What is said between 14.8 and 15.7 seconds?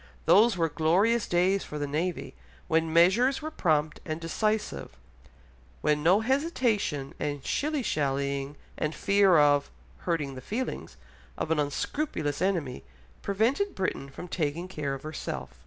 of herself.